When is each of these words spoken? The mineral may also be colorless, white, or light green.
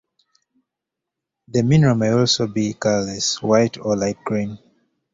The 1.49 1.61
mineral 1.61 1.93
may 1.95 2.09
also 2.09 2.47
be 2.47 2.73
colorless, 2.73 3.39
white, 3.39 3.77
or 3.77 3.95
light 3.95 4.17
green. 4.25 4.57